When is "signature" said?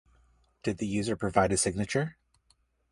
1.57-2.17